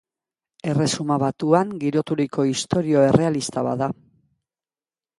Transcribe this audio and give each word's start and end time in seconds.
Erresuma 0.71 1.17
Batuan 1.25 1.75
giroturiko 1.85 2.49
istorio 2.55 3.07
errealista 3.13 3.67
bat 3.71 3.87
da. 3.87 3.95